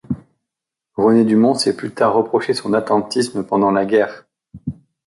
René 0.97 1.25
Dumont 1.25 1.53
s'est 1.53 1.77
plus 1.77 1.91
tard 1.91 2.15
reproché 2.15 2.55
son 2.55 2.73
attentisme 2.73 3.43
pendant 3.43 3.69
la 3.69 3.85
guerre. 3.85 4.25